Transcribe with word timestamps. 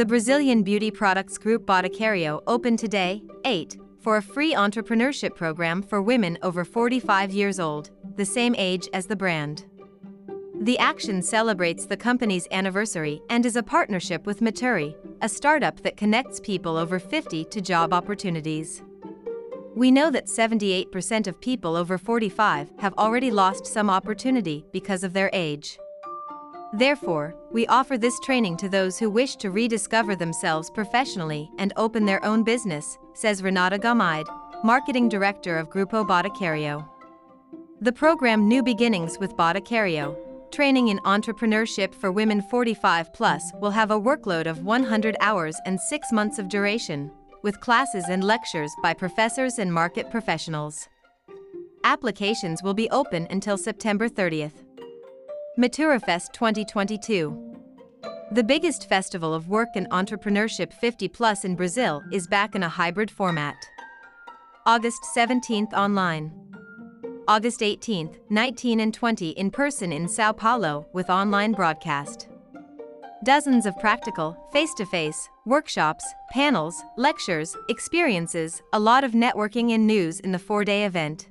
The 0.00 0.06
Brazilian 0.06 0.62
beauty 0.62 0.90
products 0.90 1.36
group 1.36 1.66
Boticario 1.66 2.42
opened 2.46 2.78
today, 2.78 3.22
8, 3.44 3.76
for 3.98 4.16
a 4.16 4.22
free 4.22 4.54
entrepreneurship 4.54 5.36
program 5.36 5.82
for 5.82 6.00
women 6.00 6.38
over 6.40 6.64
45 6.64 7.30
years 7.32 7.60
old, 7.60 7.90
the 8.16 8.24
same 8.24 8.54
age 8.56 8.88
as 8.94 9.04
the 9.04 9.14
brand. 9.14 9.66
The 10.62 10.78
action 10.78 11.20
celebrates 11.20 11.84
the 11.84 11.98
company's 11.98 12.48
anniversary 12.50 13.20
and 13.28 13.44
is 13.44 13.56
a 13.56 13.62
partnership 13.62 14.24
with 14.24 14.40
Maturi, 14.40 14.96
a 15.20 15.28
startup 15.28 15.82
that 15.82 15.98
connects 15.98 16.40
people 16.40 16.78
over 16.78 16.98
50 16.98 17.44
to 17.44 17.60
job 17.60 17.92
opportunities. 17.92 18.82
We 19.76 19.90
know 19.90 20.10
that 20.12 20.28
78% 20.28 21.26
of 21.26 21.42
people 21.42 21.76
over 21.76 21.98
45 21.98 22.72
have 22.78 22.94
already 22.96 23.30
lost 23.30 23.66
some 23.66 23.90
opportunity 23.90 24.64
because 24.72 25.04
of 25.04 25.12
their 25.12 25.28
age. 25.34 25.78
Therefore, 26.72 27.34
we 27.50 27.66
offer 27.66 27.98
this 27.98 28.18
training 28.20 28.56
to 28.58 28.68
those 28.68 28.98
who 28.98 29.10
wish 29.10 29.36
to 29.36 29.50
rediscover 29.50 30.14
themselves 30.14 30.70
professionally 30.70 31.50
and 31.58 31.72
open 31.76 32.04
their 32.06 32.24
own 32.24 32.44
business, 32.44 32.96
says 33.12 33.42
Renata 33.42 33.78
Gomide, 33.78 34.28
Marketing 34.62 35.08
Director 35.08 35.58
of 35.58 35.68
Grupo 35.68 36.06
Boticario. 36.06 36.88
The 37.80 37.92
program 37.92 38.46
New 38.46 38.62
Beginnings 38.62 39.18
with 39.18 39.36
Boticario 39.36 40.16
Training 40.52 40.88
in 40.88 40.98
Entrepreneurship 40.98 41.94
for 41.94 42.10
Women 42.10 42.42
45 42.42 43.12
Plus 43.12 43.52
will 43.60 43.70
have 43.70 43.90
a 43.90 44.00
workload 44.00 44.46
of 44.46 44.64
100 44.64 45.16
hours 45.20 45.56
and 45.64 45.80
6 45.80 46.12
months 46.12 46.38
of 46.38 46.48
duration, 46.48 47.10
with 47.42 47.60
classes 47.60 48.04
and 48.08 48.22
lectures 48.22 48.72
by 48.82 48.92
professors 48.92 49.58
and 49.58 49.72
market 49.72 50.10
professionals. 50.10 50.88
Applications 51.84 52.62
will 52.62 52.74
be 52.74 52.90
open 52.90 53.26
until 53.30 53.56
September 53.56 54.08
30th. 54.08 54.64
MaturiFest 55.60 56.32
2022 56.32 57.58
The 58.32 58.42
biggest 58.42 58.88
festival 58.88 59.34
of 59.34 59.50
work 59.50 59.68
and 59.74 59.90
entrepreneurship 59.90 60.72
50 60.72 61.06
plus 61.08 61.44
in 61.44 61.54
Brazil 61.54 62.02
is 62.10 62.26
back 62.26 62.54
in 62.54 62.62
a 62.62 62.68
hybrid 62.70 63.10
format. 63.10 63.56
August 64.64 65.04
17th 65.14 65.74
online. 65.74 66.32
August 67.28 67.60
18th, 67.60 68.20
19 68.30 68.80
and 68.80 68.94
20 68.94 69.28
in 69.32 69.50
person 69.50 69.92
in 69.92 70.08
Sao 70.08 70.32
Paulo 70.32 70.86
with 70.94 71.10
online 71.10 71.52
broadcast. 71.52 72.28
Dozens 73.22 73.66
of 73.66 73.78
practical, 73.80 74.34
face 74.54 74.72
to 74.78 74.86
face, 74.86 75.28
workshops, 75.44 76.06
panels, 76.30 76.82
lectures, 76.96 77.54
experiences, 77.68 78.62
a 78.72 78.80
lot 78.80 79.04
of 79.04 79.12
networking 79.12 79.74
and 79.74 79.86
news 79.86 80.20
in 80.20 80.32
the 80.32 80.38
four 80.38 80.64
day 80.64 80.86
event. 80.86 81.29